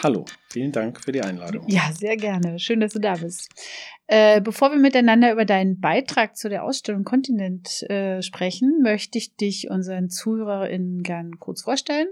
[0.00, 1.64] Hallo, vielen Dank für die Einladung.
[1.66, 2.60] Ja, sehr gerne.
[2.60, 3.50] Schön, dass du da bist.
[4.06, 9.34] Äh, bevor wir miteinander über deinen Beitrag zu der Ausstellung Kontinent äh, sprechen, möchte ich
[9.34, 12.06] dich unseren ZuhörerInnen gern kurz vorstellen.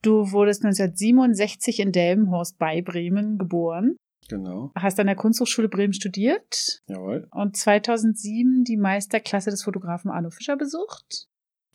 [0.00, 3.96] Du wurdest 1967 in Delmenhorst bei Bremen geboren.
[4.30, 4.72] Genau.
[4.74, 6.80] Hast an der Kunsthochschule Bremen studiert.
[6.86, 7.28] Jawohl.
[7.30, 11.26] Und 2007 die Meisterklasse des Fotografen Arno Fischer besucht.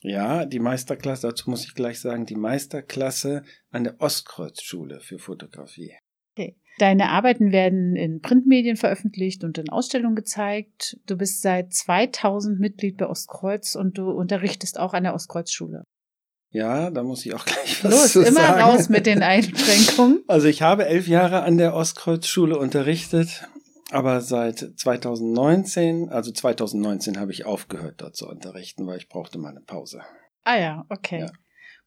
[0.06, 5.94] Ja, die Meisterklasse, dazu muss ich gleich sagen, die Meisterklasse an der Ostkreuzschule für Fotografie.
[6.36, 6.56] Okay.
[6.78, 10.96] Deine Arbeiten werden in Printmedien veröffentlicht und in Ausstellungen gezeigt.
[11.06, 15.82] Du bist seit 2000 Mitglied bei Ostkreuz und du unterrichtest auch an der Ostkreuzschule.
[16.50, 18.62] Ja, da muss ich auch gleich was Los, zu immer sagen.
[18.62, 20.22] raus mit den Einschränkungen.
[20.28, 23.48] Also ich habe elf Jahre an der Ostkreuzschule unterrichtet,
[23.90, 29.50] aber seit 2019, also 2019 habe ich aufgehört dort zu unterrichten, weil ich brauchte mal
[29.50, 30.02] eine Pause.
[30.44, 31.20] Ah ja, okay.
[31.20, 31.30] Ja.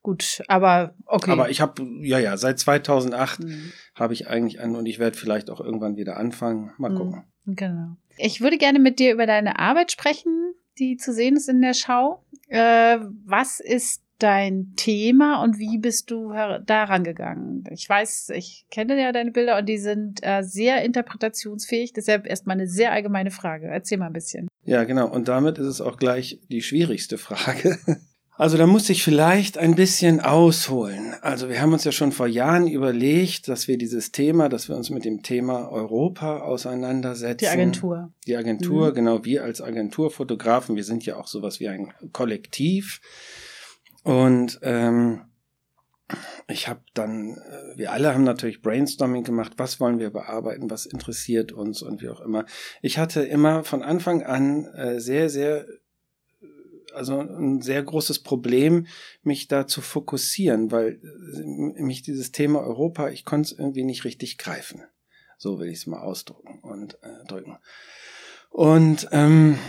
[0.02, 1.32] Gut, aber okay.
[1.32, 3.72] Aber ich habe, ja, ja, seit 2008 Mhm.
[3.96, 6.72] habe ich eigentlich an und ich werde vielleicht auch irgendwann wieder anfangen.
[6.78, 7.26] Mal gucken.
[7.46, 7.98] Genau.
[8.18, 11.74] Ich würde gerne mit dir über deine Arbeit sprechen, die zu sehen ist in der
[11.74, 12.24] Schau.
[12.48, 17.64] Äh, was ist dein Thema und wie bist du her- da rangegangen?
[17.72, 21.94] Ich weiß, ich kenne ja deine Bilder und die sind äh, sehr interpretationsfähig.
[21.94, 23.68] Deshalb erstmal eine sehr allgemeine Frage.
[23.68, 24.48] Erzähl mal ein bisschen.
[24.66, 25.08] Ja, genau.
[25.10, 27.78] Und damit ist es auch gleich die schwierigste Frage.
[28.42, 31.14] Also da muss ich vielleicht ein bisschen ausholen.
[31.22, 34.78] Also wir haben uns ja schon vor Jahren überlegt, dass wir dieses Thema, dass wir
[34.78, 37.40] uns mit dem Thema Europa auseinandersetzen.
[37.40, 38.14] Die Agentur.
[38.28, 38.94] Die Agentur, Mhm.
[38.94, 43.02] genau, wir als Agenturfotografen, wir sind ja auch sowas wie ein Kollektiv.
[44.04, 45.22] Und ähm,
[46.48, 50.86] ich habe dann, äh, wir alle haben natürlich Brainstorming gemacht, was wollen wir bearbeiten, was
[50.86, 52.46] interessiert uns und wie auch immer.
[52.82, 55.66] Ich hatte immer von Anfang an äh, sehr, sehr,
[56.94, 58.88] also ein sehr großes Problem,
[59.22, 61.00] mich da zu fokussieren, weil
[61.78, 64.84] äh, mich dieses Thema Europa, ich konnte es irgendwie nicht richtig greifen.
[65.38, 67.58] So will ich es mal ausdrücken und äh, drücken.
[68.50, 69.60] Und ähm,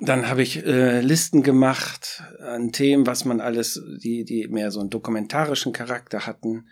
[0.00, 4.80] dann habe ich äh, Listen gemacht an Themen, was man alles, die, die mehr so
[4.80, 6.68] einen dokumentarischen Charakter hatten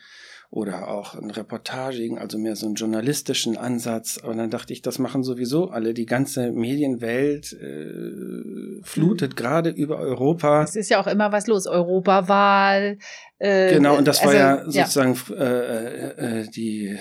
[0.50, 4.18] oder auch einen reportagigen, also mehr so einen journalistischen Ansatz.
[4.22, 5.94] Aber dann dachte ich, das machen sowieso alle.
[5.94, 10.62] Die ganze Medienwelt äh, flutet gerade über Europa.
[10.62, 11.66] Es ist ja auch immer was los.
[11.66, 12.98] Europawahl.
[13.38, 16.96] Äh, Genau, und das war also, ja sozusagen Äh, äh, die,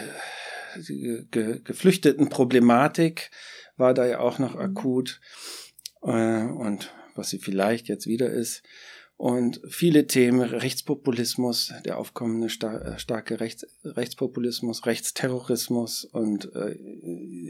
[0.88, 3.30] die ge geflüchteten Problematik
[3.78, 4.62] war da ja auch noch Mhm.
[4.62, 5.20] akut
[6.04, 8.64] äh, und was sie vielleicht jetzt wieder ist.
[9.16, 16.72] Und viele Themen, Rechtspopulismus, der aufkommende äh, starke Rechts Rechtspopulismus, Rechtsterrorismus und äh,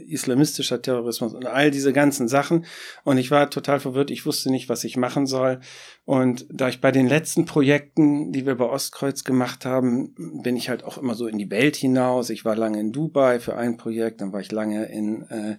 [0.06, 2.66] islamistischer Terrorismus und all diese ganzen Sachen.
[3.02, 5.58] Und ich war total verwirrt, ich wusste nicht, was ich machen soll.
[6.04, 10.68] Und da ich bei den letzten Projekten, die wir bei Ostkreuz gemacht haben, bin ich
[10.68, 12.30] halt auch immer so in die Welt hinaus.
[12.30, 15.56] Ich war lange in Dubai für ein Projekt, dann war ich lange in äh,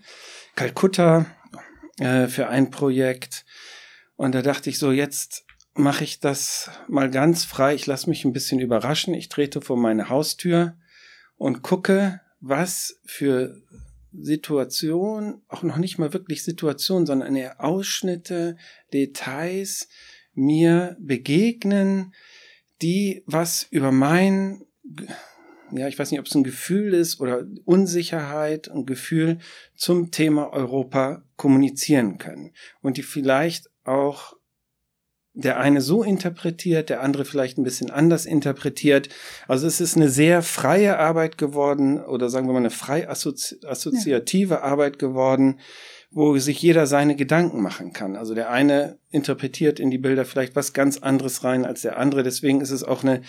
[0.55, 1.25] Kalkutta
[1.99, 3.45] äh, für ein Projekt.
[4.15, 7.75] Und da dachte ich so, jetzt mache ich das mal ganz frei.
[7.75, 9.13] Ich lasse mich ein bisschen überraschen.
[9.13, 10.77] Ich trete vor meine Haustür
[11.37, 13.61] und gucke, was für
[14.13, 18.55] Situation, auch noch nicht mal wirklich Situation, sondern Ausschnitte,
[18.93, 19.89] Details
[20.33, 22.13] mir begegnen,
[22.81, 24.61] die was über mein,
[25.71, 29.39] ja, ich weiß nicht, ob es ein Gefühl ist oder Unsicherheit, ein Gefühl
[29.75, 34.35] zum Thema Europa kommunizieren können und die vielleicht auch
[35.35, 39.09] der eine so interpretiert, der andere vielleicht ein bisschen anders interpretiert.
[39.47, 43.57] Also es ist eine sehr freie Arbeit geworden oder sagen wir mal eine frei assozi
[43.65, 44.61] assoziative ja.
[44.61, 45.59] Arbeit geworden,
[46.09, 48.15] wo sich jeder seine Gedanken machen kann.
[48.15, 52.23] Also der eine interpretiert in die Bilder vielleicht was ganz anderes rein als der andere.
[52.23, 53.21] Deswegen ist es auch eine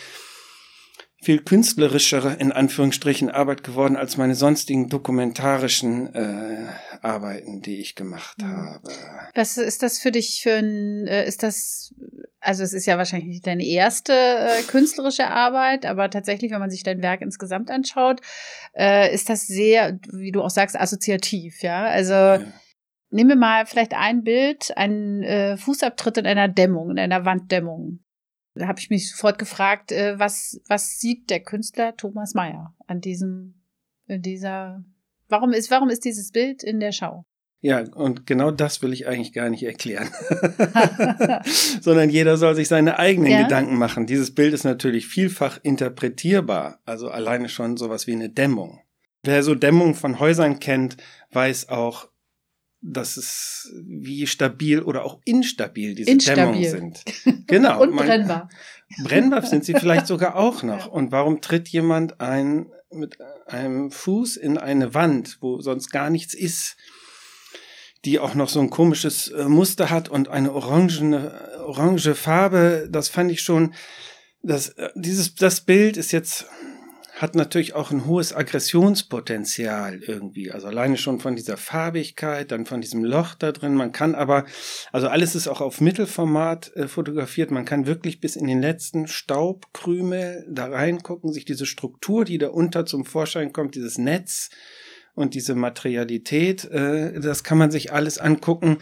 [1.23, 6.67] viel künstlerischere, in Anführungsstrichen, Arbeit geworden als meine sonstigen dokumentarischen äh,
[7.03, 8.57] Arbeiten, die ich gemacht mhm.
[8.57, 8.91] habe.
[9.35, 11.95] Was ist das für dich für ein, äh, ist das,
[12.41, 16.71] also es ist ja wahrscheinlich nicht deine erste äh, künstlerische Arbeit, aber tatsächlich, wenn man
[16.71, 18.21] sich dein Werk insgesamt anschaut,
[18.75, 21.85] äh, ist das sehr, wie du auch sagst, assoziativ, ja?
[21.85, 22.45] Also ja.
[23.11, 28.01] Nehmen wir mal vielleicht ein Bild, einen äh, Fußabtritt in einer Dämmung, in einer Wanddämmung.
[28.57, 33.01] Da habe ich mich sofort gefragt, äh, was, was sieht der Künstler Thomas Mayer an
[33.01, 33.63] diesem,
[34.07, 34.83] in dieser,
[35.29, 37.25] warum ist, warum ist dieses Bild in der Schau?
[37.61, 40.09] Ja, und genau das will ich eigentlich gar nicht erklären,
[41.81, 43.43] sondern jeder soll sich seine eigenen ja?
[43.43, 44.07] Gedanken machen.
[44.07, 48.81] Dieses Bild ist natürlich vielfach interpretierbar, also alleine schon sowas wie eine Dämmung.
[49.23, 50.97] Wer so Dämmung von Häusern kennt,
[51.33, 52.09] weiß auch,
[52.89, 56.63] dass es wie stabil oder auch instabil diese instabil.
[56.63, 57.05] Dämmungen sind.
[57.47, 57.81] Genau.
[57.81, 58.49] Und man, brennbar.
[59.03, 60.87] Brennbar sind sie vielleicht sogar auch noch.
[60.87, 66.35] Und warum tritt jemand ein mit einem Fuß in eine Wand, wo sonst gar nichts
[66.35, 66.77] ist,
[68.05, 73.09] die auch noch so ein komisches äh, Muster hat und eine orangene, orange Farbe, das
[73.09, 73.75] fand ich schon,
[74.43, 76.47] das, äh, dieses, das Bild ist jetzt
[77.17, 80.53] hat natürlich auch ein hohes Aggressionspotenzial irgendwie.
[80.53, 83.75] Also alleine schon von dieser Farbigkeit, dann von diesem Loch da drin.
[83.75, 84.45] Man kann aber,
[84.93, 87.51] also alles ist auch auf Mittelformat äh, fotografiert.
[87.51, 92.49] Man kann wirklich bis in den letzten Staubkrümel da reingucken, sich diese Struktur, die da
[92.49, 94.51] unter zum Vorschein kommt, dieses Netz
[95.15, 98.77] und diese Materialität, äh, das kann man sich alles angucken.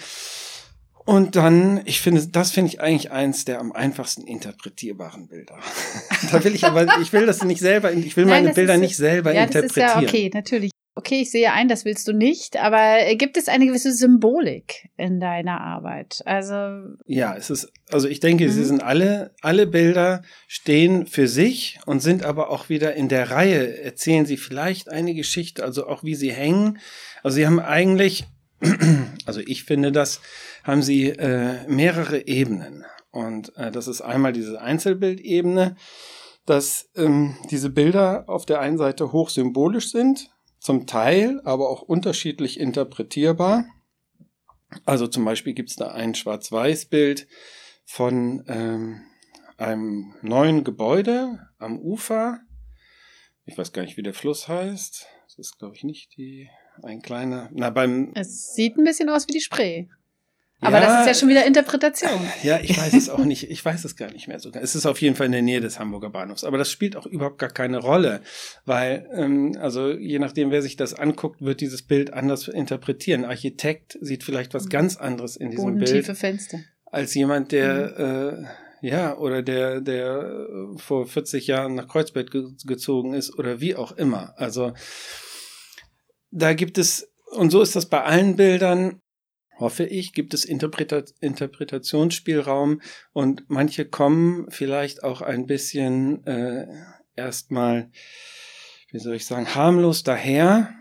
[1.06, 5.58] Und dann, ich finde, das finde ich eigentlich eins der am einfachsten interpretierbaren Bilder.
[6.32, 8.80] da will ich aber, ich will das nicht selber, ich will Nein, meine Bilder ist,
[8.80, 9.86] nicht selber ja, interpretieren.
[9.86, 10.70] Das ist ja okay, natürlich.
[10.96, 15.18] Okay, ich sehe ein, das willst du nicht, aber gibt es eine gewisse Symbolik in
[15.18, 16.22] deiner Arbeit?
[16.24, 16.54] Also
[17.04, 18.50] ja, es ist, also ich denke, mhm.
[18.50, 23.32] sie sind alle, alle Bilder stehen für sich und sind aber auch wieder in der
[23.32, 23.82] Reihe.
[23.82, 26.78] Erzählen sie vielleicht eine Geschichte, also auch wie sie hängen.
[27.24, 28.24] Also sie haben eigentlich,
[29.26, 30.20] also ich finde das
[30.64, 32.84] haben sie äh, mehrere Ebenen.
[33.10, 35.76] Und äh, das ist einmal diese Einzelbildebene,
[36.46, 42.58] dass ähm, diese Bilder auf der einen Seite hochsymbolisch sind, zum Teil aber auch unterschiedlich
[42.58, 43.66] interpretierbar.
[44.84, 47.28] Also zum Beispiel gibt es da ein Schwarz-Weiß-Bild
[47.84, 49.02] von ähm,
[49.58, 52.40] einem neuen Gebäude am Ufer.
[53.44, 55.06] Ich weiß gar nicht, wie der Fluss heißt.
[55.26, 56.48] Das ist, glaube ich, nicht die
[56.82, 57.50] ein kleiner.
[57.52, 58.12] Na, beim.
[58.14, 59.86] Es sieht ein bisschen aus wie die Spree.
[60.64, 62.20] Aber ja, das ist ja schon wieder Interpretation.
[62.42, 63.50] Ja, ich weiß es auch nicht.
[63.50, 64.62] Ich weiß es gar nicht mehr sogar.
[64.62, 66.44] Es ist auf jeden Fall in der Nähe des Hamburger Bahnhofs.
[66.44, 68.20] Aber das spielt auch überhaupt gar keine Rolle,
[68.64, 73.24] weil, ähm, also je nachdem, wer sich das anguckt, wird dieses Bild anders interpretieren.
[73.24, 74.70] Ein Architekt sieht vielleicht was mhm.
[74.70, 76.04] ganz anderes in diesem Bild.
[76.16, 76.58] Fenster.
[76.86, 78.44] Als jemand, der, mhm.
[78.44, 80.46] äh, ja, oder der, der
[80.76, 84.34] vor 40 Jahren nach Kreuzberg ge gezogen ist oder wie auch immer.
[84.36, 84.72] Also,
[86.30, 89.00] da gibt es, und so ist das bei allen Bildern,
[89.58, 92.80] hoffe ich, gibt es Interpreta Interpretationsspielraum
[93.12, 96.66] und manche kommen vielleicht auch ein bisschen äh,
[97.16, 97.90] erstmal,
[98.90, 100.74] wie soll ich sagen, harmlos daher.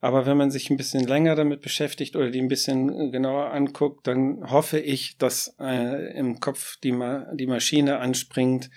[0.00, 4.06] Aber wenn man sich ein bisschen länger damit beschäftigt oder die ein bisschen genauer anguckt,
[4.06, 8.68] dann hoffe ich, dass äh, im Kopf die, Ma die Maschine anspringt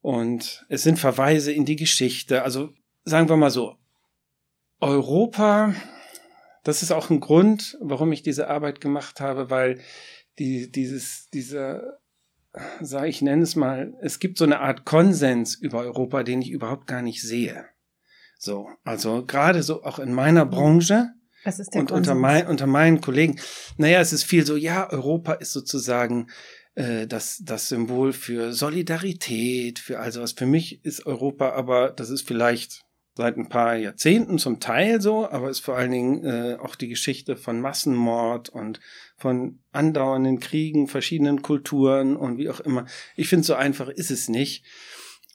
[0.00, 2.42] und es sind Verweise in die Geschichte.
[2.44, 2.70] Also
[3.04, 3.76] sagen wir mal so,
[4.80, 5.74] Europa
[6.64, 9.80] das ist auch ein Grund, warum ich diese Arbeit gemacht habe, weil
[10.38, 11.98] die, dieses, dieser,
[12.80, 16.50] sage ich, nenne es mal, es gibt so eine Art Konsens über Europa, den ich
[16.50, 17.66] überhaupt gar nicht sehe.
[18.38, 21.12] So, also gerade so auch in meiner Branche
[21.44, 23.38] Was ist der und unter, mein, unter meinen Kollegen.
[23.76, 26.28] Naja, es ist viel so, ja, Europa ist sozusagen
[26.74, 30.32] äh, das, das Symbol für Solidarität, für also was.
[30.32, 32.83] Für mich ist Europa aber, das ist vielleicht
[33.16, 36.88] seit ein paar Jahrzehnten zum Teil so, aber ist vor allen Dingen äh, auch die
[36.88, 38.80] Geschichte von Massenmord und
[39.16, 42.86] von andauernden Kriegen, verschiedenen Kulturen und wie auch immer.
[43.16, 44.64] Ich finde, so einfach ist es nicht.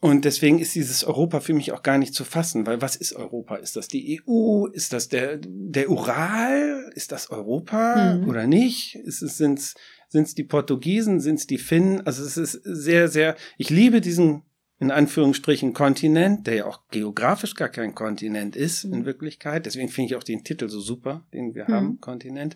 [0.02, 3.14] Und deswegen ist dieses Europa für mich auch gar nicht zu fassen, weil was ist
[3.14, 3.56] Europa?
[3.58, 4.68] Ist das die EU?
[4.68, 6.90] Ist das der, der Ural?
[6.96, 8.30] Ist das Europa mhm.
[8.30, 8.96] oder nicht?
[8.96, 9.76] Ist es, sind's,
[10.08, 11.20] sind's die Portugiesen?
[11.20, 12.06] Sind's die Finnen?
[12.06, 14.44] Also es ist sehr, sehr, ich liebe diesen
[14.80, 19.06] in Anführungsstrichen Kontinent, der ja auch geografisch gar kein Kontinent ist in mhm.
[19.06, 19.66] Wirklichkeit.
[19.66, 21.74] Deswegen finde ich auch den Titel so super, den wir mhm.
[21.74, 22.56] haben, Kontinent.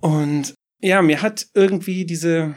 [0.00, 2.54] Und ja, mir hat irgendwie diese,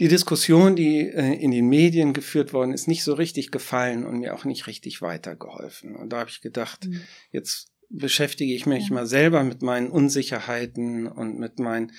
[0.00, 4.20] die Diskussion, die äh, in den Medien geführt worden ist, nicht so richtig gefallen und
[4.20, 5.96] mir auch nicht richtig weitergeholfen.
[5.96, 7.02] Und da habe ich gedacht, mhm.
[7.30, 8.94] jetzt beschäftige ich mich ja.
[8.94, 11.92] mal selber mit meinen Unsicherheiten und mit meinen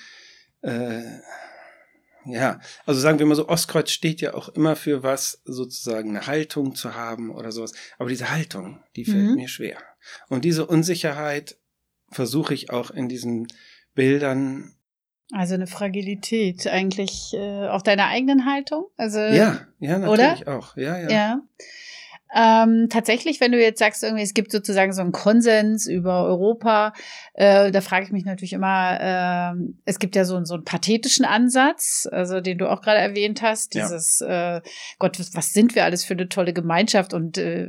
[0.62, 1.02] äh,
[2.28, 6.26] ja, also sagen wir mal so, Ostkreuz steht ja auch immer für was, sozusagen eine
[6.26, 7.72] Haltung zu haben oder sowas.
[7.98, 9.34] Aber diese Haltung, die fällt mhm.
[9.34, 9.78] mir schwer.
[10.28, 11.58] Und diese Unsicherheit
[12.10, 13.48] versuche ich auch in diesen
[13.94, 14.74] Bildern.
[15.32, 18.86] Also eine Fragilität eigentlich äh, auch deiner eigenen Haltung?
[18.96, 20.58] Also, ja, ja, natürlich oder?
[20.58, 20.76] auch.
[20.76, 21.10] Ja, ja.
[21.10, 21.40] ja.
[22.34, 26.92] Ähm, tatsächlich, wenn du jetzt sagst, irgendwie, es gibt sozusagen so einen Konsens über Europa,
[27.34, 31.24] äh, da frage ich mich natürlich immer, äh, es gibt ja so, so einen pathetischen
[31.24, 34.56] Ansatz, also den du auch gerade erwähnt hast, dieses, ja.
[34.56, 34.60] äh,
[34.98, 37.68] Gott, was sind wir alles für eine tolle Gemeinschaft und äh,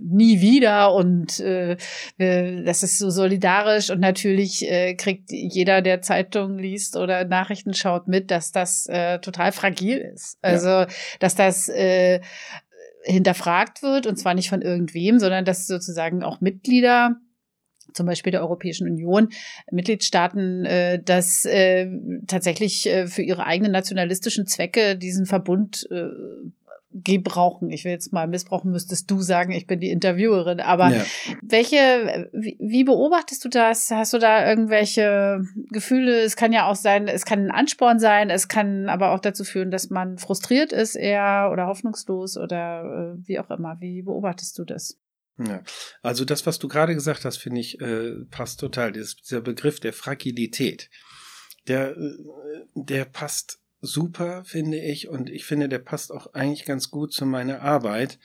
[0.00, 1.76] nie wieder und äh,
[2.18, 8.08] das ist so solidarisch und natürlich äh, kriegt jeder, der Zeitungen liest oder Nachrichten schaut,
[8.08, 10.38] mit, dass das äh, total fragil ist.
[10.42, 10.86] Also, ja.
[11.20, 12.20] dass das äh,
[13.04, 17.16] hinterfragt wird, und zwar nicht von irgendwem, sondern dass sozusagen auch Mitglieder
[17.92, 19.28] zum Beispiel der Europäischen Union,
[19.70, 21.88] Mitgliedstaaten, äh, dass äh,
[22.26, 26.08] tatsächlich äh, für ihre eigenen nationalistischen Zwecke diesen Verbund äh,
[26.94, 27.70] gebrauchen.
[27.70, 30.60] Ich will jetzt mal missbrauchen, müsstest du sagen, ich bin die Interviewerin.
[30.60, 31.04] Aber ja.
[31.42, 33.90] welche, wie, wie, beobachtest du das?
[33.90, 36.20] Hast du da irgendwelche Gefühle?
[36.20, 39.42] Es kann ja auch sein, es kann ein Ansporn sein, es kann aber auch dazu
[39.42, 43.76] führen, dass man frustriert ist eher oder hoffnungslos oder äh, wie auch immer.
[43.80, 44.98] Wie beobachtest du das?
[45.36, 45.64] Ja,
[46.00, 48.92] also das, was du gerade gesagt hast, finde ich, äh, passt total.
[48.92, 50.90] dieser Begriff der Fragilität,
[51.66, 52.16] der, äh,
[52.76, 55.08] der passt super, finde ich.
[55.08, 58.18] Und ich finde, der passt auch eigentlich ganz gut zu meiner Arbeit.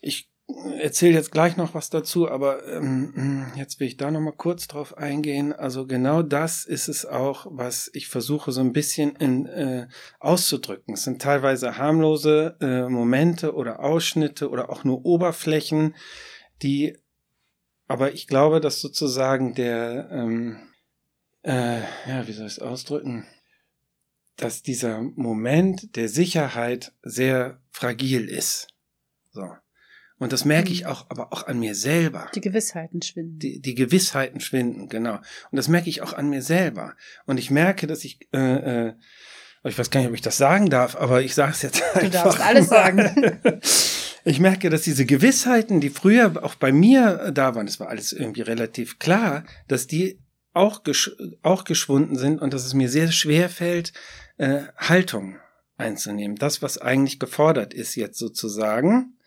[0.00, 0.30] Ich
[0.78, 4.68] erzähle jetzt gleich noch was dazu, aber ähm, jetzt will ich da noch mal kurz
[4.68, 5.52] drauf eingehen.
[5.52, 10.94] Also genau das ist es auch, was ich versuche so ein bisschen in, äh, auszudrücken.
[10.94, 15.94] Es sind teilweise harmlose äh, Momente oder Ausschnitte oder auch nur Oberflächen,
[16.62, 16.96] die,
[17.86, 20.56] aber ich glaube, dass sozusagen der, ähm,
[21.42, 23.26] äh, ja, wie soll ich es ausdrücken?
[24.42, 28.68] Dass dieser Moment der Sicherheit sehr fragil ist.
[29.32, 29.48] So.
[30.20, 30.88] Und das merke ich mhm.
[30.88, 32.30] auch, aber auch an mir selber.
[32.34, 33.38] Die Gewissheiten schwinden.
[33.38, 35.16] Die, die Gewissheiten schwinden, genau.
[35.16, 36.94] Und das merke ich auch an mir selber.
[37.24, 38.94] Und ich merke, dass ich, äh, äh,
[39.64, 42.00] ich weiß gar nicht, ob ich das sagen darf, aber ich sage es jetzt einfach.
[42.02, 43.40] Du darfst alles sagen.
[44.24, 48.12] ich merke, dass diese Gewissheiten, die früher auch bei mir da waren, das war alles
[48.12, 50.20] irgendwie relativ klar, dass die
[50.52, 53.94] auch, gesch auch geschwunden sind und dass es mir sehr schwer fällt,
[54.40, 55.36] äh, Haltung
[55.76, 56.36] einzunehmen.
[56.36, 59.18] Das, was eigentlich gefordert ist jetzt sozusagen.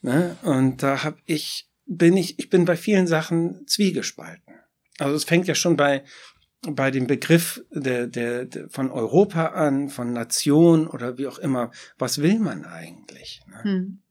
[0.00, 0.36] Ne?
[0.42, 4.54] Und da habe ich, bin ich, ich bin bei vielen Sachen zwiegespalten.
[4.98, 6.04] Also es fängt ja schon bei
[6.68, 11.70] bei dem Begriff der, der, der von Europa an, von Nation oder wie auch immer.
[11.96, 13.40] Was will man eigentlich?
[13.46, 13.64] Ne?
[13.64, 14.02] Hm.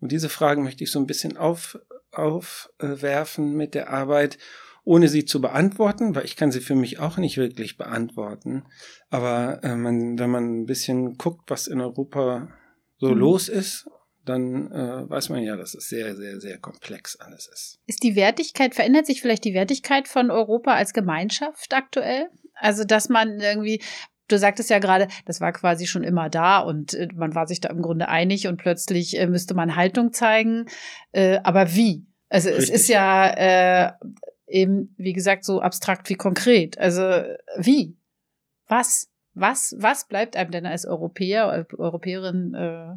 [0.00, 1.78] Und diese Fragen möchte ich so ein bisschen auf,
[2.10, 4.38] aufwerfen mit der Arbeit
[4.88, 8.64] ohne sie zu beantworten, weil ich kann sie für mich auch nicht wirklich beantworten.
[9.10, 12.48] Aber äh, man, wenn man ein bisschen guckt, was in Europa
[12.98, 13.18] so mhm.
[13.18, 13.88] los ist,
[14.28, 17.80] dann äh, weiß man ja, dass es sehr, sehr, sehr komplex alles ist.
[17.86, 22.28] Ist die Wertigkeit, verändert sich vielleicht die Wertigkeit von Europa als Gemeinschaft aktuell?
[22.54, 23.82] Also, dass man irgendwie,
[24.28, 27.60] du sagtest ja gerade, das war quasi schon immer da und äh, man war sich
[27.60, 30.66] da im Grunde einig und plötzlich äh, müsste man Haltung zeigen.
[31.12, 32.06] Äh, aber wie?
[32.28, 32.74] Also Richtig.
[32.74, 33.92] es ist ja, äh,
[34.46, 36.76] eben, wie gesagt, so abstrakt wie konkret.
[36.78, 37.22] Also
[37.56, 37.96] wie?
[38.68, 39.08] Was?
[39.34, 39.74] Was?
[39.78, 42.96] Was bleibt einem denn als Europäer, Europäerin äh,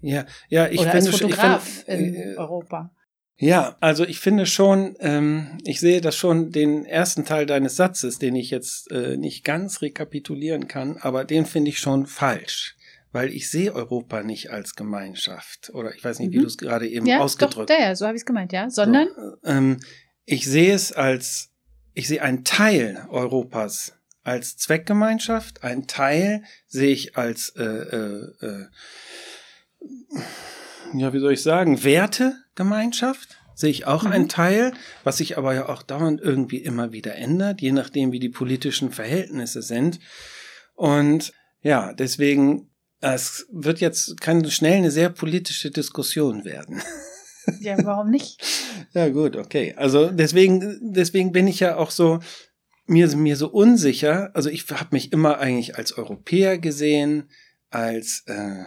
[0.00, 2.92] ja, ja, ich oder finde, als Fotograf find, in äh, Europa?
[3.36, 8.18] Ja, also ich finde schon, ähm, ich sehe das schon den ersten Teil deines Satzes,
[8.18, 12.76] den ich jetzt äh, nicht ganz rekapitulieren kann, aber den finde ich schon falsch
[13.12, 15.70] weil ich sehe Europa nicht als Gemeinschaft.
[15.72, 16.32] Oder ich weiß nicht, mhm.
[16.34, 17.78] wie du es gerade eben ja, ausgedrückt hast.
[17.80, 18.68] Ja, so habe ich es gemeint, ja.
[18.70, 19.08] Sondern?
[19.16, 19.80] So, ähm,
[20.24, 21.50] ich sehe es als,
[21.94, 28.66] ich sehe einen Teil Europas als Zweckgemeinschaft, einen Teil sehe ich als, äh, äh, äh,
[30.94, 34.12] ja, wie soll ich sagen, Wertegemeinschaft sehe ich auch mhm.
[34.12, 34.72] einen Teil,
[35.02, 38.92] was sich aber ja auch dauernd irgendwie immer wieder ändert, je nachdem, wie die politischen
[38.92, 39.98] Verhältnisse sind.
[40.74, 42.70] Und ja, deswegen,
[43.00, 46.82] es wird jetzt, kann schnell eine sehr politische Diskussion werden.
[47.60, 48.42] Ja, warum nicht?
[48.92, 49.72] ja, gut, okay.
[49.74, 52.20] Also deswegen, deswegen bin ich ja auch so,
[52.88, 54.30] mir, mir so unsicher.
[54.34, 57.28] Also ich habe mich immer eigentlich als Europäer gesehen,
[57.70, 58.64] als äh,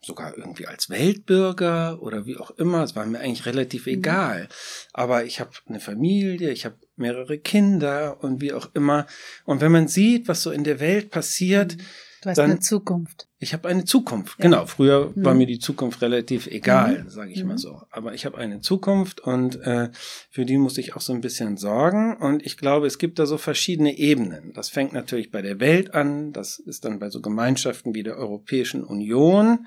[0.00, 2.82] sogar irgendwie als Weltbürger oder wie auch immer.
[2.82, 3.92] Es war mir eigentlich relativ mhm.
[3.94, 4.48] egal.
[4.92, 9.06] Aber ich habe eine Familie, ich habe mehrere Kinder und wie auch immer.
[9.44, 11.82] Und wenn man sieht, was so in der Welt passiert, mhm
[12.24, 13.28] Du hast dann, eine Zukunft.
[13.38, 14.44] Ich habe eine Zukunft, ja.
[14.44, 14.64] genau.
[14.64, 15.26] Früher mhm.
[15.26, 17.10] war mir die Zukunft relativ egal, mhm.
[17.10, 17.48] sage ich mhm.
[17.48, 17.82] mal so.
[17.90, 19.90] Aber ich habe eine Zukunft und äh,
[20.30, 22.16] für die muss ich auch so ein bisschen sorgen.
[22.16, 24.54] Und ich glaube, es gibt da so verschiedene Ebenen.
[24.54, 28.16] Das fängt natürlich bei der Welt an, das ist dann bei so Gemeinschaften wie der
[28.16, 29.66] Europäischen Union,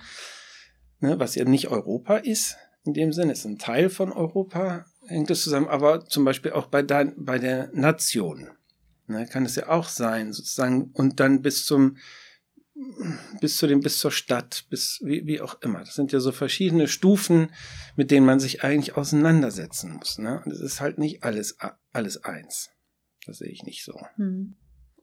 [1.00, 2.58] ne, was ja nicht Europa ist.
[2.86, 6.66] In dem Sinne ist ein Teil von Europa, hängt es zusammen, aber zum Beispiel auch
[6.66, 8.48] bei, der, bei der Nation.
[9.06, 11.98] Ne, kann es ja auch sein, sozusagen, und dann bis zum
[13.42, 15.80] bis zu dem, bis zur Stadt, bis wie, wie auch immer.
[15.80, 17.52] Das sind ja so verschiedene Stufen,
[17.96, 20.18] mit denen man sich eigentlich auseinandersetzen muss.
[20.18, 20.42] Ne?
[20.46, 21.58] Und es ist halt nicht alles,
[21.92, 22.70] alles eins.
[23.26, 24.00] Das sehe ich nicht so.
[24.16, 24.56] Hm.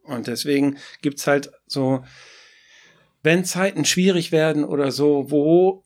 [0.03, 2.05] Und deswegen gibt's halt so,
[3.23, 5.85] wenn Zeiten schwierig werden oder so, wo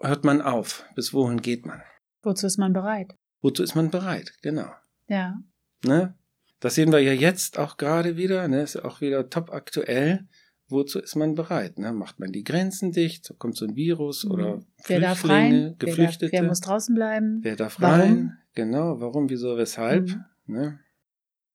[0.00, 0.84] hört man auf?
[0.94, 1.82] Bis wohin geht man?
[2.22, 3.14] Wozu ist man bereit?
[3.40, 4.32] Wozu ist man bereit?
[4.42, 4.70] Genau.
[5.08, 5.38] Ja.
[5.84, 6.14] Ne?
[6.60, 8.62] Das sehen wir ja jetzt auch gerade wieder, ne?
[8.62, 10.28] Ist ja auch wieder top aktuell
[10.72, 11.78] wozu ist man bereit?
[11.78, 11.92] Ne?
[11.92, 13.34] Macht man die Grenzen dicht?
[13.38, 14.30] Kommt so ein Virus mhm.
[14.30, 15.76] oder wer darf rein?
[15.78, 16.32] Geflüchtete?
[16.32, 17.40] Wer, darf, wer, muss draußen bleiben?
[17.42, 18.00] Wer darf warum?
[18.00, 18.38] rein?
[18.54, 20.08] Genau, warum, wieso, weshalb?
[20.08, 20.24] Mhm.
[20.46, 20.78] Ne?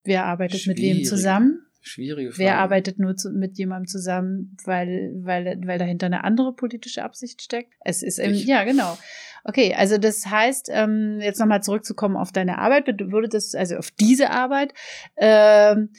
[0.04, 0.84] Wer arbeitet Schwierig.
[0.84, 1.68] mit wem zusammen?
[1.82, 2.44] Schwierige Frage.
[2.44, 7.42] Wer arbeitet nur zu, mit jemandem zusammen, weil, weil, weil dahinter eine andere politische Absicht
[7.42, 7.74] steckt?
[7.82, 8.98] Es ist eben, ja, genau.
[9.44, 13.92] Okay, also das heißt, ähm, jetzt nochmal zurückzukommen auf deine Arbeit, würde das, also auf
[13.92, 14.74] diese Arbeit,
[15.16, 15.92] ähm,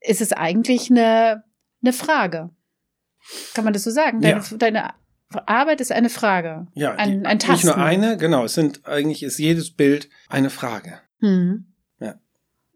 [0.00, 1.44] ist es eigentlich eine
[1.84, 2.50] eine Frage.
[3.54, 4.20] Kann man das so sagen?
[4.20, 4.56] Deine, ja.
[4.56, 4.94] deine
[5.46, 6.66] Arbeit ist eine Frage.
[6.74, 7.66] Ja, ein, die, ein Tasten.
[7.66, 8.44] nicht nur eine, genau.
[8.44, 11.00] Es sind eigentlich ist jedes Bild eine Frage.
[11.20, 11.66] Hm.
[12.00, 12.16] Ja.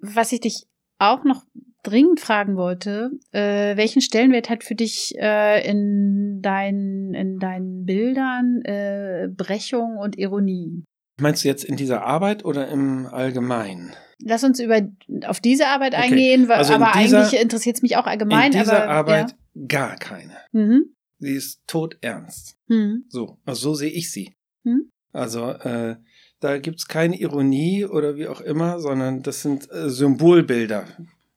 [0.01, 0.67] Was ich dich
[0.99, 1.45] auch noch
[1.83, 8.63] dringend fragen wollte, äh, welchen Stellenwert hat für dich äh, in, dein, in deinen Bildern
[8.63, 10.85] äh, Brechung und Ironie?
[11.21, 13.95] Meinst du jetzt in dieser Arbeit oder im Allgemeinen?
[14.21, 14.81] Lass uns über
[15.27, 16.05] auf diese Arbeit okay.
[16.05, 18.53] eingehen, also aber dieser, eigentlich interessiert es mich auch allgemein.
[18.53, 19.67] In dieser aber, Arbeit ja.
[19.67, 20.37] gar keine.
[20.53, 20.95] Mhm.
[21.19, 22.57] Sie ist todernst.
[22.67, 23.05] Mhm.
[23.09, 24.35] So, also so sehe ich sie.
[24.65, 24.91] Mhm.
[25.13, 25.97] Also äh,
[26.41, 30.87] da gibt's keine Ironie oder wie auch immer, sondern das sind äh, Symbolbilder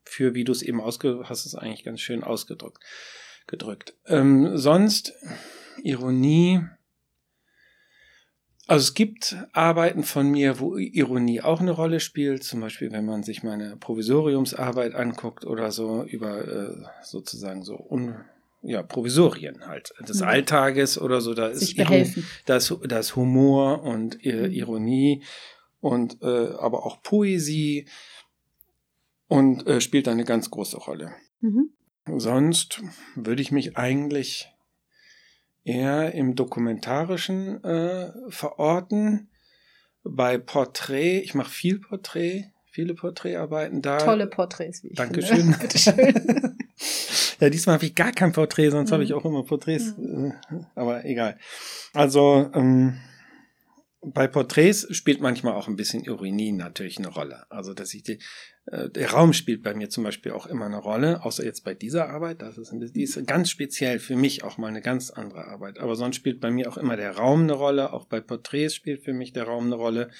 [0.04, 2.78] für, wie du es eben ausge hast es eigentlich ganz schön ausgedrückt.
[3.46, 3.96] Gedrückt.
[4.06, 5.14] Ähm, sonst
[5.82, 6.60] Ironie
[8.72, 12.42] also es gibt Arbeiten von mir, wo Ironie auch eine Rolle spielt.
[12.42, 18.14] Zum Beispiel, wenn man sich meine Provisoriumsarbeit anguckt oder so über äh, sozusagen so un,
[18.62, 20.20] ja, Provisorien halt des.
[20.20, 20.26] Mhm.
[20.26, 21.34] Alltages oder so.
[21.34, 21.78] Da ist,
[22.46, 24.54] da ist, da ist Humor und äh, mhm.
[24.54, 25.22] Ironie
[25.80, 27.86] und äh, aber auch Poesie
[29.28, 31.12] und äh, spielt da eine ganz große Rolle.
[31.40, 31.72] Mhm.
[32.16, 32.82] Sonst
[33.16, 34.51] würde ich mich eigentlich
[35.64, 39.28] eher im Dokumentarischen äh, verorten.
[40.04, 43.98] Bei Porträt, ich mache viel Porträt, viele Porträtarbeiten da.
[43.98, 45.54] Tolle Porträts, wie ich Dankeschön.
[45.60, 45.96] Bitteschön.
[47.40, 48.94] ja, diesmal habe ich gar kein Porträt, sonst mhm.
[48.94, 50.34] habe ich auch immer Porträts, mhm.
[50.74, 51.38] aber egal.
[51.92, 52.98] Also, ähm,
[54.04, 57.44] bei Porträts spielt manchmal auch ein bisschen Ironie natürlich eine Rolle.
[57.50, 58.18] Also, dass ich die,
[58.66, 61.74] äh, der Raum spielt bei mir zum Beispiel auch immer eine Rolle, außer jetzt bei
[61.74, 62.42] dieser Arbeit.
[62.42, 65.78] Das ist, die ist ganz speziell für mich auch mal eine ganz andere Arbeit.
[65.78, 67.92] Aber sonst spielt bei mir auch immer der Raum eine Rolle.
[67.92, 70.10] Auch bei Porträts spielt für mich der Raum eine Rolle.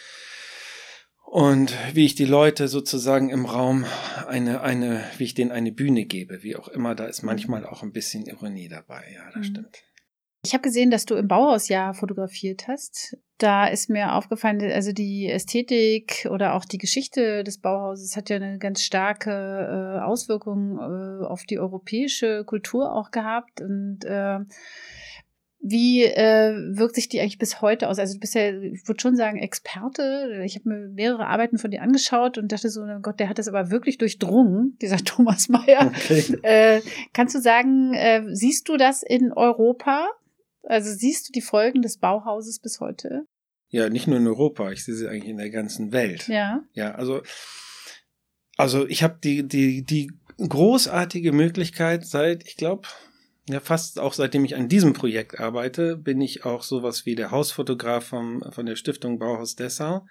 [1.24, 3.84] Und wie ich die Leute sozusagen im Raum
[4.28, 7.82] eine, eine, wie ich denen eine Bühne gebe, wie auch immer, da ist manchmal auch
[7.82, 9.02] ein bisschen Ironie dabei.
[9.14, 9.44] Ja, das mhm.
[9.44, 9.82] stimmt.
[10.44, 13.16] Ich habe gesehen, dass du im Bauhausjahr fotografiert hast.
[13.42, 18.36] Da ist mir aufgefallen, also die Ästhetik oder auch die Geschichte des Bauhauses hat ja
[18.36, 23.60] eine ganz starke äh, Auswirkung äh, auf die europäische Kultur auch gehabt.
[23.60, 24.38] Und äh,
[25.58, 27.98] wie äh, wirkt sich die eigentlich bis heute aus?
[27.98, 30.40] Also du bist ja, ich würde schon sagen, Experte.
[30.44, 33.40] Ich habe mir mehrere Arbeiten von dir angeschaut und dachte so, oh Gott, der hat
[33.40, 35.88] das aber wirklich durchdrungen, dieser Thomas Mayer.
[35.88, 36.38] Okay.
[36.42, 36.80] Äh,
[37.12, 40.06] kannst du sagen, äh, siehst du das in Europa?
[40.62, 43.26] Also siehst du die Folgen des Bauhauses bis heute?
[43.72, 46.28] Ja, nicht nur in Europa, ich sehe sie eigentlich in der ganzen Welt.
[46.28, 46.62] Ja.
[46.74, 47.22] Ja, also,
[48.58, 52.86] also ich habe die, die, die großartige Möglichkeit seit, ich glaube,
[53.48, 57.30] ja, fast auch seitdem ich an diesem Projekt arbeite, bin ich auch sowas wie der
[57.30, 60.06] Hausfotograf vom, von der Stiftung Bauhaus Dessau.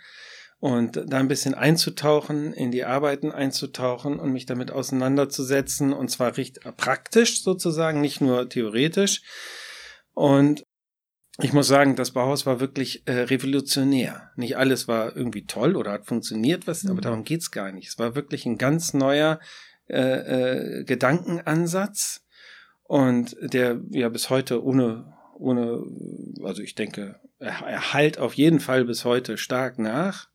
[0.60, 6.36] Und da ein bisschen einzutauchen, in die Arbeiten einzutauchen und mich damit auseinanderzusetzen, und zwar
[6.36, 9.22] richtig praktisch sozusagen, nicht nur theoretisch.
[10.14, 10.64] Und
[11.40, 14.32] ich muss sagen, das Bauhaus war wirklich äh, revolutionär.
[14.36, 16.92] Nicht alles war irgendwie toll oder hat funktioniert, was, mhm.
[16.92, 17.88] aber darum geht's gar nicht.
[17.88, 19.40] Es war wirklich ein ganz neuer
[19.88, 22.26] äh, äh, Gedankenansatz
[22.84, 25.84] und der ja bis heute ohne, ohne,
[26.44, 30.30] also ich denke, er, er halt auf jeden Fall bis heute stark nach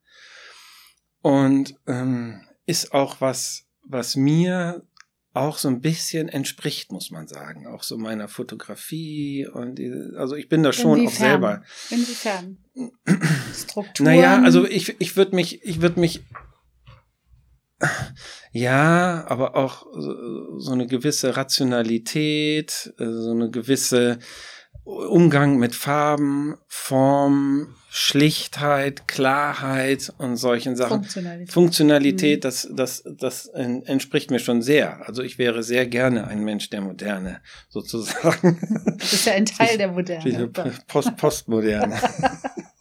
[1.21, 4.83] und ähm, ist auch was, was mir
[5.37, 7.66] auch so ein bisschen entspricht, muss man sagen.
[7.66, 11.12] Auch so meiner Fotografie und die, also ich bin da schon Inwiefern?
[11.12, 11.62] auch selber.
[11.90, 12.59] Inwiefern?
[13.55, 14.05] Strukturen?
[14.05, 16.22] Naja, also ich, ich würde mich, ich würde mich,
[18.53, 24.18] ja, aber auch so, so eine gewisse Rationalität, äh, so eine gewisse
[24.87, 31.03] Umgang mit Farben, Form, Schlichtheit, Klarheit und solchen Sachen.
[31.03, 31.53] Funktionalität.
[31.53, 32.40] Funktionalität, Mhm.
[32.42, 35.05] das, das, das en- entspricht mir schon sehr.
[35.07, 38.59] Also ich wäre sehr gerne ein Mensch der Moderne, sozusagen.
[38.87, 40.49] Du bist ja ein Teil der Moderne.
[40.87, 41.96] Post Postmoderne.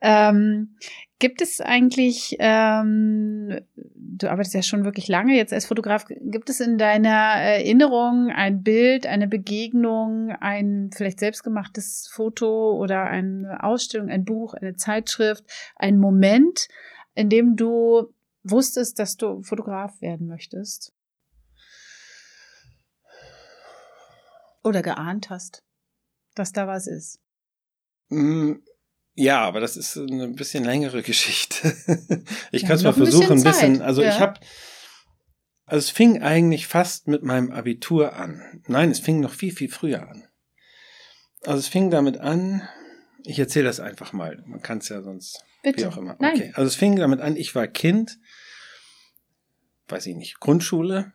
[0.00, 0.76] Ähm,
[1.18, 6.60] gibt es eigentlich, ähm, du arbeitest ja schon wirklich lange jetzt als Fotograf, gibt es
[6.60, 14.24] in deiner Erinnerung ein Bild, eine Begegnung, ein vielleicht selbstgemachtes Foto oder eine Ausstellung, ein
[14.24, 15.44] Buch, eine Zeitschrift,
[15.76, 16.68] ein Moment,
[17.14, 18.12] in dem du
[18.42, 20.94] wusstest, dass du Fotograf werden möchtest?
[24.62, 25.62] Oder geahnt hast,
[26.34, 27.20] dass da was ist?
[29.14, 31.74] Ja, aber das ist eine bisschen längere Geschichte.
[32.52, 33.76] ich Ja, kann es mal ein bisschen versuchen, ein bisschen.
[33.76, 34.10] Zeit, Also ja.
[34.10, 34.40] ich habe,
[35.66, 38.62] also es fing eigentlich fast mit meinem Abitur an.
[38.66, 40.26] Nein, es fing noch viel, viel früher an.
[41.44, 42.68] Also es fing damit an,
[43.24, 45.78] ich erzähle das einfach mal, man kann es ja sonst, Bitte.
[45.82, 46.16] wie auch immer.
[46.18, 46.34] Nein.
[46.36, 48.18] Okay, also es fing damit an, ich war Kind,
[49.88, 51.12] weiß ich nicht, Grundschule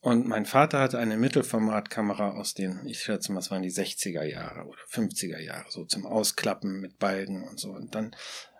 [0.00, 4.22] und mein Vater hatte eine Mittelformatkamera aus den, ich schätze mal, es waren die 60er
[4.22, 7.70] Jahre oder 50er Jahre, so zum Ausklappen mit Balken und so.
[7.72, 8.16] Und dann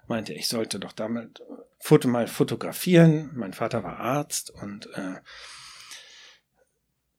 [0.07, 1.41] meinte er, ich sollte doch damit
[1.79, 3.31] Foto mal fotografieren.
[3.35, 5.21] Mein Vater war Arzt und äh,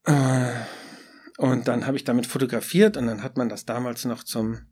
[0.05, 0.53] äh,
[1.37, 4.67] und dann habe ich damit fotografiert und dann hat man das damals noch zum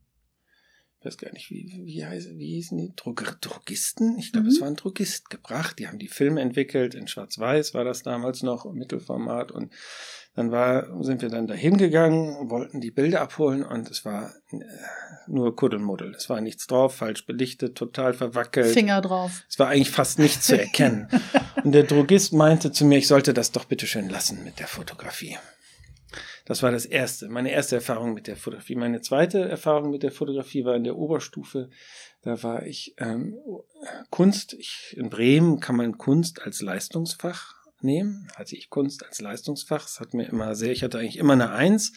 [1.00, 2.94] ich weiß gar nicht, wie, wie, heißt, wie hießen die?
[2.96, 4.18] Drog Drogisten?
[4.20, 4.52] Ich glaube, Mhm.
[4.52, 5.80] es war ein Drogist gebracht.
[5.80, 6.94] Die haben die Filme entwickelt.
[6.94, 9.52] In Schwarz-Weiß war das damals noch, im Mittelformat.
[9.54, 9.72] Und
[10.36, 14.58] dann war, sind wir dann dahin gegangen, wollten die Bilder abholen und es war äh,
[15.28, 16.14] nur Kuddelmuddel.
[16.16, 18.68] Es war nichts drauf, falsch belichtet, total verwackelt.
[18.74, 19.44] Finger drauf.
[19.50, 21.08] Es war eigentlich fast nichts zu erkennen.
[21.64, 24.68] Und der Drogist meinte zu mir, ich sollte das doch bitte schön lassen mit der
[24.68, 25.38] Fotografie.
[26.50, 28.74] Das war das erste, meine erste Erfahrung mit der Fotografie.
[28.74, 31.70] Meine zweite Erfahrung mit der Fotografie war in der Oberstufe.
[32.24, 33.38] Da war ich ähm,
[34.10, 34.54] Kunst.
[34.54, 38.30] Ich, in Bremen kann man Kunst als Leistungsfach nehmen.
[38.36, 39.84] Hatte ich Kunst als Leistungsfach.
[39.84, 41.94] Das hat mir immer sehr, ich hatte eigentlich immer eine Eins.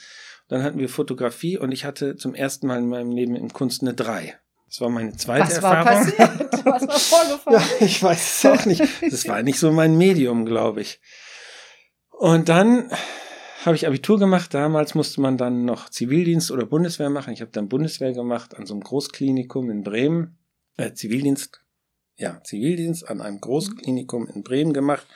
[0.49, 3.81] Dann hatten wir Fotografie und ich hatte zum ersten Mal in meinem Leben in Kunst
[3.81, 4.39] eine Drei.
[4.67, 6.13] Das war meine zweite Was war Erfahrung.
[6.13, 6.67] passiert?
[6.67, 7.63] Was war vorgefallen?
[7.81, 8.83] Ja, ich weiß es auch nicht.
[9.11, 11.01] Das war nicht so mein Medium, glaube ich.
[12.11, 12.91] Und dann
[13.65, 14.55] habe ich Abitur gemacht.
[14.55, 17.33] Damals musste man dann noch Zivildienst oder Bundeswehr machen.
[17.33, 20.39] Ich habe dann Bundeswehr gemacht an so einem Großklinikum in Bremen.
[20.77, 21.61] Äh, Zivildienst.
[22.17, 25.07] Ja, Zivildienst an einem Großklinikum in Bremen gemacht.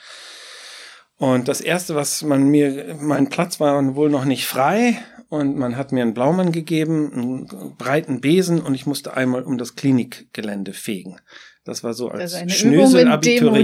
[1.17, 5.75] Und das erste, was man mir, mein Platz war wohl noch nicht frei und man
[5.75, 10.73] hat mir einen Blaumann gegeben, einen breiten Besen und ich musste einmal um das Klinikgelände
[10.73, 11.19] fegen.
[11.67, 12.33] Das war so als
[13.19, 13.59] Demut.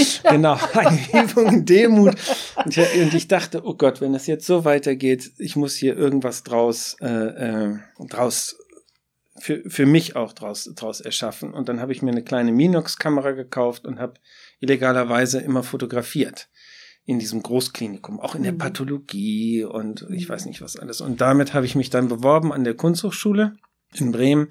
[0.30, 2.14] Genau, eine Übung in Demut.
[2.56, 5.96] Und ich, und ich dachte, oh Gott, wenn das jetzt so weitergeht, ich muss hier
[5.96, 8.56] irgendwas draus, äh, äh, draus
[9.38, 11.54] für, für mich auch draus, draus erschaffen.
[11.54, 14.14] Und dann habe ich mir eine kleine Minox-Kamera gekauft und habe
[14.58, 16.48] illegalerweise immer fotografiert
[17.04, 18.58] in diesem Großklinikum, auch in der Mhm.
[18.58, 21.00] Pathologie und ich weiß nicht was alles.
[21.00, 23.56] Und damit habe ich mich dann beworben an der Kunsthochschule
[23.94, 24.48] in Bremen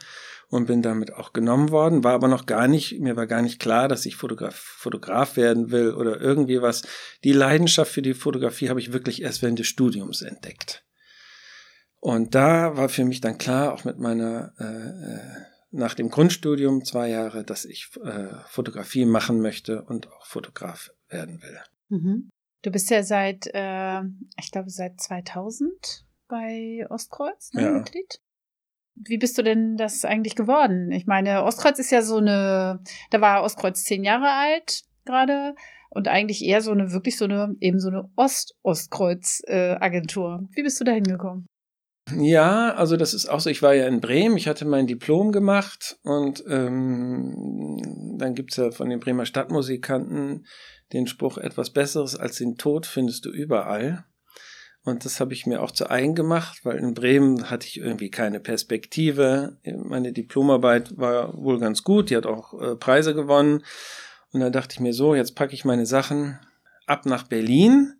[0.49, 3.59] und bin damit auch genommen worden, war aber noch gar nicht, mir war gar nicht
[3.59, 6.83] klar, dass ich Fotograf, Fotograf werden will oder irgendwie was.
[7.23, 10.83] Die Leidenschaft für die Fotografie habe ich wirklich erst während des Studiums entdeckt.
[11.99, 15.19] Und da war für mich dann klar, auch mit meiner, äh, äh,
[15.71, 21.41] nach dem Grundstudium zwei Jahre, dass ich äh, Fotografie machen möchte und auch Fotograf werden
[21.43, 21.59] will.
[21.89, 22.29] Mhm.
[22.63, 24.01] Du bist ja seit, äh,
[24.39, 27.71] ich glaube, seit 2000 bei Ostkreuz ne, Ja.
[27.71, 28.19] Mitglied.
[29.05, 30.91] Wie bist du denn das eigentlich geworden?
[30.91, 32.79] Ich meine, Ostkreuz ist ja so eine,
[33.12, 35.53] da war Ostkreuz zehn Jahre alt gerade
[35.89, 40.47] und eigentlich eher so eine, wirklich so eine, eben so eine Ost-Ostkreuz-Agentur.
[40.51, 41.45] Wie bist du da hingekommen?
[42.17, 43.51] Ja, also das ist auch so.
[43.51, 48.71] Ich war ja in Bremen, ich hatte mein Diplom gemacht und ähm, dann gibt's ja
[48.71, 50.47] von den Bremer Stadtmusikanten
[50.93, 54.05] den Spruch, etwas Besseres als den Tod findest du überall.
[54.89, 58.10] Und das habe ich mir auch zu eigen gemacht, weil in Bremen hatte ich irgendwie
[58.10, 59.58] keine Perspektive.
[59.63, 63.63] Meine Diplomarbeit war wohl ganz gut, die hat auch äh, Preise gewonnen.
[64.32, 66.39] Und dann dachte ich mir so, jetzt packe ich meine Sachen
[66.88, 67.93] ab nach Berlin.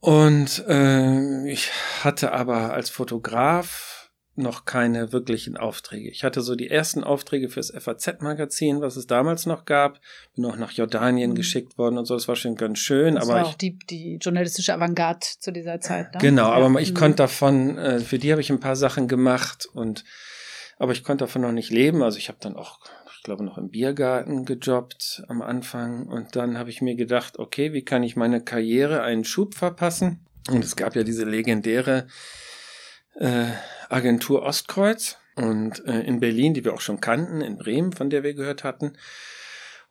[0.00, 1.70] Und äh, ich
[2.02, 3.91] hatte aber als Fotograf
[4.34, 6.08] noch keine wirklichen Aufträge.
[6.08, 10.00] Ich hatte so die ersten Aufträge fürs FAZ-Magazin, was es damals noch gab.
[10.34, 11.34] Bin auch nach Jordanien mhm.
[11.34, 12.14] geschickt worden und so.
[12.14, 13.16] Das war schon ganz schön.
[13.16, 16.14] Das aber war ich, auch die, die journalistische Avantgarde zu dieser Zeit.
[16.14, 16.20] Ne?
[16.20, 16.54] Genau, ja.
[16.54, 16.96] aber ich mhm.
[16.96, 20.04] konnte davon, äh, für die habe ich ein paar Sachen gemacht und
[20.78, 22.02] aber ich konnte davon noch nicht leben.
[22.02, 22.80] Also ich habe dann auch,
[23.14, 27.72] ich glaube, noch im Biergarten gejobbt am Anfang und dann habe ich mir gedacht, okay,
[27.72, 30.26] wie kann ich meine Karriere einen Schub verpassen?
[30.50, 32.08] Und es gab ja diese legendäre
[33.14, 33.46] äh,
[33.88, 38.22] Agentur Ostkreuz und äh, in Berlin, die wir auch schon kannten, in Bremen, von der
[38.22, 38.92] wir gehört hatten.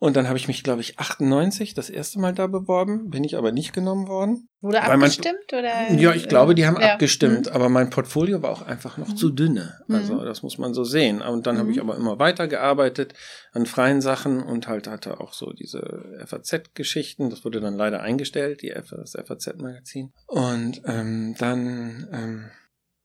[0.03, 3.37] Und dann habe ich mich, glaube ich, 98 das erste Mal da beworben, bin ich
[3.37, 4.49] aber nicht genommen worden.
[4.59, 5.93] Wurde abgestimmt mein, oder?
[5.93, 6.93] Ja, ich glaube, die haben ja.
[6.93, 7.51] abgestimmt, mhm.
[7.51, 9.15] aber mein Portfolio war auch einfach noch mhm.
[9.15, 9.79] zu dünne.
[9.87, 10.25] Also mhm.
[10.25, 11.21] das muss man so sehen.
[11.21, 11.87] Und dann habe ich mhm.
[11.87, 13.13] aber immer weitergearbeitet
[13.51, 17.29] an freien Sachen und halt hatte auch so diese FAZ-Geschichten.
[17.29, 20.13] Das wurde dann leider eingestellt, die F das FAZ-Magazin.
[20.25, 22.45] Und ähm, dann ähm,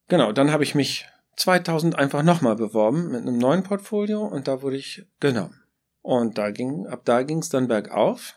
[0.09, 4.63] Genau, dann habe ich mich 2000 einfach nochmal beworben mit einem neuen Portfolio und da
[4.63, 5.63] wurde ich genommen.
[6.03, 8.35] Und da ging, ab da ging es dann bergauf.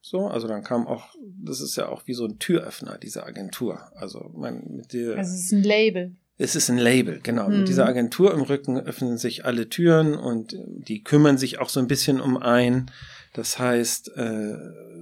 [0.00, 3.80] So, also dann kam auch, das ist ja auch wie so ein Türöffner, diese Agentur.
[3.96, 5.18] Also man mit der.
[5.18, 6.16] Also es ist ein Label.
[6.38, 7.48] Es ist ein Label, genau.
[7.48, 7.58] Hm.
[7.58, 11.80] Mit dieser Agentur im Rücken öffnen sich alle Türen und die kümmern sich auch so
[11.80, 12.90] ein bisschen um ein.
[13.32, 14.56] Das heißt, äh,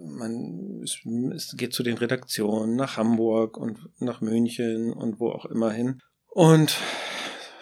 [0.04, 0.98] man es,
[1.34, 6.00] es geht zu den Redaktionen nach Hamburg und nach München und wo auch immer hin.
[6.26, 6.76] Und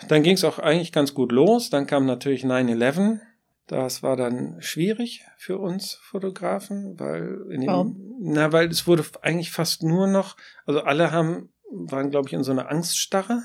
[0.08, 1.70] dann ging es auch eigentlich ganz gut los.
[1.70, 3.20] Dann kam natürlich 9-11.
[3.66, 8.16] Das war dann schwierig für uns Fotografen, weil in dem, Warum?
[8.20, 12.44] na, weil es wurde eigentlich fast nur noch, also alle haben, waren glaube ich in
[12.44, 13.42] so einer Angststarre,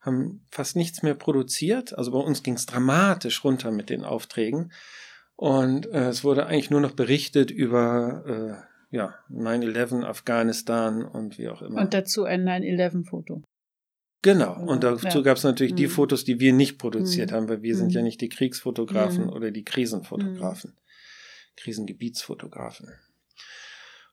[0.00, 1.96] haben fast nichts mehr produziert.
[1.96, 4.72] Also bei uns ging es dramatisch runter mit den Aufträgen.
[5.40, 11.48] Und äh, es wurde eigentlich nur noch berichtet über äh, ja, 9-11, Afghanistan und wie
[11.48, 11.80] auch immer.
[11.80, 13.42] Und dazu ein 9-11-Foto.
[14.20, 15.20] Genau, und dazu ja.
[15.22, 15.76] gab es natürlich mhm.
[15.78, 17.34] die Fotos, die wir nicht produziert mhm.
[17.34, 17.78] haben, weil wir mhm.
[17.78, 19.30] sind ja nicht die Kriegsfotografen mhm.
[19.30, 21.56] oder die Krisenfotografen, mhm.
[21.56, 22.90] Krisengebietsfotografen.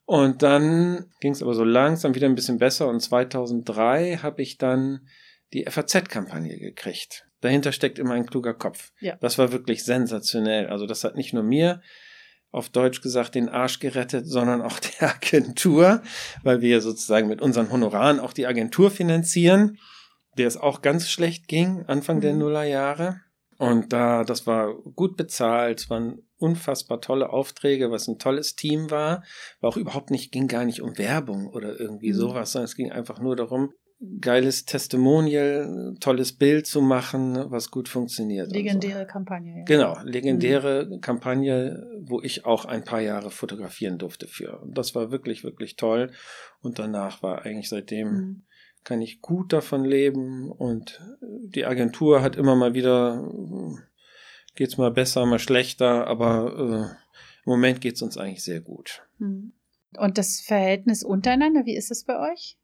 [0.06, 4.58] Und dann ging es aber so langsam wieder ein bisschen besser und 2003 habe ich
[4.58, 5.10] dann
[5.52, 7.27] die FAZ-Kampagne gekriegt.
[7.42, 8.92] Dahinter steckt immer ein kluger Kopf.
[9.00, 9.16] Ja.
[9.22, 10.68] Das war wirklich sensationell.
[10.68, 11.82] Also das hat nicht nur mir
[12.52, 16.02] auf Deutsch gesagt den Arsch gerettet, sondern auch der Agentur,
[16.44, 19.78] weil wir sozusagen mit unseren Honoraren auch die Agentur finanzieren,
[20.38, 22.22] der es auch ganz schlecht ging, Anfang mhm.
[22.22, 23.22] der Nullerjahre.
[23.58, 28.92] Und da, das war gut bezahlt, es waren unfassbar tolle Aufträge, was ein tolles Team
[28.92, 29.24] war.
[29.62, 32.18] War auch überhaupt nicht, ging gar nicht um Werbung oder irgendwie mhm.
[32.18, 33.74] sowas, sondern es ging einfach nur darum,
[34.22, 38.52] geiles Testimonial, tolles Bild zu machen, was gut funktioniert.
[38.52, 39.08] Legendäre so.
[39.08, 39.60] Kampagne.
[39.60, 39.64] Ja.
[39.66, 41.02] Genau, legendäre mhm.
[41.02, 44.62] Kampagne, wo ich auch ein paar Jahre fotografieren durfte für.
[44.62, 46.12] Und das war wirklich, wirklich toll.
[46.62, 48.42] Und danach war eigentlich seitdem mhm.
[48.84, 50.52] kann ich gut davon leben.
[50.52, 53.28] Und die Agentur hat immer mal wieder,
[54.56, 57.08] geht's mal besser, mal schlechter, aber äh,
[57.46, 59.02] im Moment geht's uns eigentlich sehr gut.
[59.18, 59.54] Mhm.
[59.98, 62.58] Und das Verhältnis untereinander, wie ist es bei euch?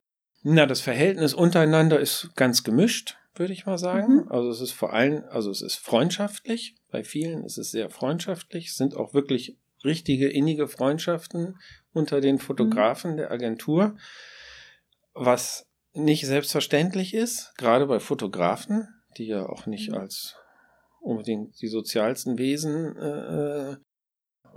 [0.44, 4.26] Na, das Verhältnis untereinander ist ganz gemischt, würde ich mal sagen.
[4.26, 4.32] Mhm.
[4.32, 6.76] Also es ist vor allem, also es ist freundschaftlich.
[6.92, 8.68] Bei vielen ist es sehr freundschaftlich.
[8.68, 11.58] Es sind auch wirklich richtige innige Freundschaften
[11.94, 13.18] unter den Fotografen mhm.
[13.18, 13.96] der Agentur,
[15.14, 19.98] was nicht selbstverständlich ist, gerade bei Fotografen, die ja auch nicht mhm.
[19.98, 20.36] als
[21.00, 23.76] unbedingt die sozialsten Wesen äh,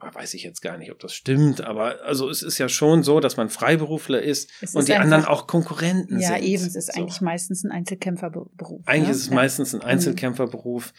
[0.01, 3.21] weiß ich jetzt gar nicht, ob das stimmt, aber also es ist ja schon so,
[3.21, 6.37] dass man Freiberufler ist es und ist die anderen auch Konkurrenten ja, sind.
[6.39, 7.01] Ja, eben, es ist so.
[7.01, 8.83] eigentlich meistens ein Einzelkämpferberuf.
[8.87, 9.11] Eigentlich ne?
[9.11, 9.35] ist es ja.
[9.35, 9.87] meistens ein mhm.
[9.87, 10.93] Einzelkämpferberuf.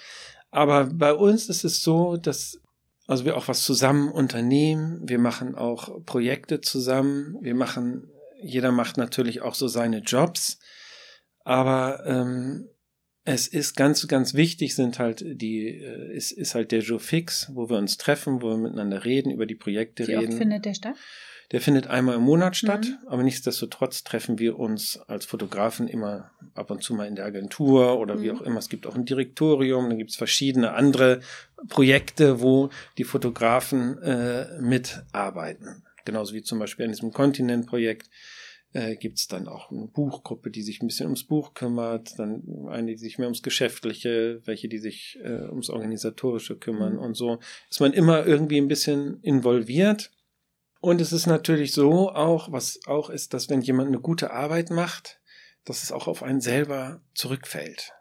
[0.49, 2.59] Aber bei uns ist es so, dass
[3.07, 8.97] also wir auch was zusammen unternehmen, wir machen auch Projekte zusammen, wir machen, jeder macht
[8.97, 10.59] natürlich auch so seine Jobs,
[11.45, 12.69] aber ähm,
[13.27, 17.51] es ist ganz, ganz wichtig, sind halt die, äh, ist, ist halt der Jour fix,
[17.53, 20.21] wo wir uns treffen, wo wir miteinander reden, über die Projekte Wie reden.
[20.21, 20.95] Wie oft findet der statt?
[21.51, 23.07] Der findet einmal im Monat statt, mhm.
[23.07, 27.99] aber nichtsdestotrotz treffen wir uns als Fotografen immer ab und zu mal in der Agentur
[27.99, 28.21] oder mhm.
[28.21, 28.59] wie auch immer.
[28.59, 31.19] Es gibt auch ein Direktorium, dann gibt es verschiedene andere
[31.67, 35.83] Projekte, wo die Fotografen äh, mitarbeiten.
[36.05, 38.09] Genauso wie zum Beispiel an diesem Kontinent-Projekt
[38.73, 42.67] äh, gibt es dann auch eine Buchgruppe, die sich ein bisschen ums Buch kümmert, dann
[42.69, 46.99] eine, die sich mehr ums Geschäftliche, welche, die sich äh, ums Organisatorische kümmern mhm.
[46.99, 50.11] und so ist man immer irgendwie ein bisschen involviert.
[50.79, 54.69] Und es ist natürlich so auch, was auch ist, dass wenn jemand eine gute Arbeit
[54.69, 55.19] macht,
[55.65, 57.93] dass es auch auf einen selber zurückfällt.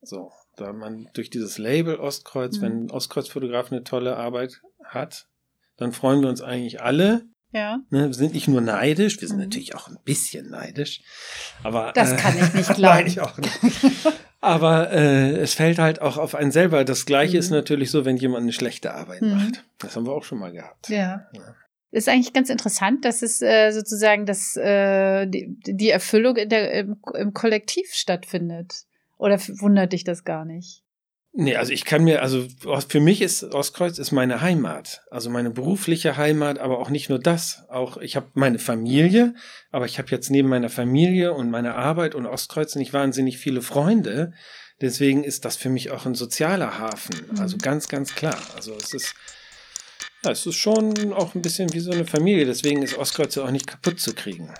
[0.00, 2.62] So, da man durch dieses Label Ostkreuz, mhm.
[2.62, 5.28] wenn Ostkreuz-Fotograf eine tolle Arbeit hat,
[5.76, 7.80] dann freuen wir uns eigentlich alle, ja.
[7.90, 9.44] Ne, wir sind nicht nur neidisch, wir sind mhm.
[9.44, 11.02] natürlich auch ein bisschen neidisch.
[11.62, 12.96] Aber, das kann ich nicht glauben.
[12.96, 13.52] Nein, ich auch nicht.
[14.40, 16.84] Aber äh, es fällt halt auch auf einen selber.
[16.84, 17.38] Das Gleiche mhm.
[17.38, 19.34] ist natürlich so, wenn jemand eine schlechte Arbeit mhm.
[19.34, 19.64] macht.
[19.78, 20.88] Das haben wir auch schon mal gehabt.
[20.88, 21.26] Ja.
[21.32, 21.54] ja.
[21.92, 26.72] Ist eigentlich ganz interessant, dass es äh, sozusagen das, äh, die, die Erfüllung in der,
[26.72, 28.86] im, im Kollektiv stattfindet.
[29.18, 30.81] Oder wundert dich das gar nicht?
[31.34, 32.46] Nee, also ich kann mir, also
[32.88, 37.18] für mich ist Ostkreuz ist meine Heimat, also meine berufliche Heimat, aber auch nicht nur
[37.18, 37.64] das.
[37.70, 39.34] Auch ich habe meine Familie,
[39.70, 43.62] aber ich habe jetzt neben meiner Familie und meiner Arbeit und Ostkreuz nicht wahnsinnig viele
[43.62, 44.34] Freunde.
[44.82, 47.14] Deswegen ist das für mich auch ein sozialer Hafen.
[47.38, 47.60] Also mhm.
[47.60, 48.36] ganz, ganz klar.
[48.54, 49.14] Also es ist,
[50.24, 52.44] ja, es ist schon auch ein bisschen wie so eine Familie.
[52.44, 54.52] Deswegen ist Ostkreuz ja auch nicht kaputt zu kriegen.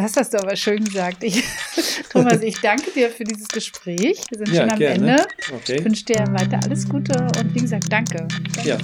[0.00, 1.24] Das hast du aber schön gesagt.
[1.24, 1.42] Ich,
[2.12, 4.22] Thomas, ich danke dir für dieses Gespräch.
[4.30, 5.10] Wir sind ja, schon am gerne.
[5.10, 5.26] Ende.
[5.52, 5.78] Okay.
[5.78, 8.28] Ich wünsche dir weiter alles Gute und wie gesagt, danke.
[8.28, 8.78] danke ja.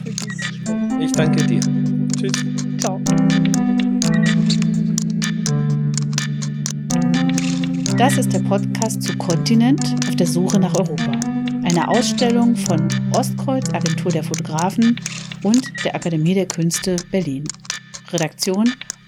[1.01, 1.61] Ich danke dir.
[2.19, 2.33] Tschüss.
[2.81, 3.01] Ciao.
[7.97, 11.13] Das ist der Podcast zu Kontinent auf der Suche nach Europa.
[11.63, 15.01] Eine Ausstellung von Ostkreuz, Agentur der Fotografen
[15.45, 17.45] und der Akademie der Künste Berlin.
[18.11, 18.65] Redaktion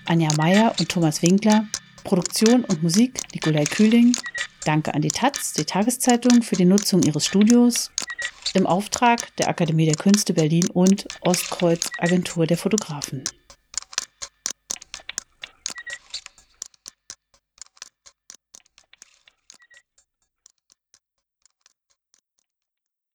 [0.07, 1.67] Anja Meyer und Thomas Winkler.
[2.07, 4.17] Produktion und Musik Nikolai Kühling.
[4.65, 7.91] Danke an die Taz, die Tageszeitung, für die Nutzung ihres Studios
[8.55, 13.25] im Auftrag der Akademie der Künste Berlin und Ostkreuz Agentur der Fotografen.